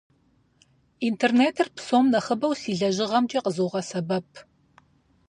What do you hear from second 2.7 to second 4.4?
лэжьыгъэмкӏэ къызогъэсэбэп.